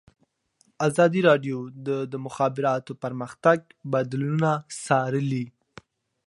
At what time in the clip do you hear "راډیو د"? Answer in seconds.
1.29-1.89